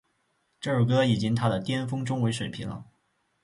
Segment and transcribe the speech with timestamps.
[0.59, 2.85] 这首歌已经她的巅峰中文水平了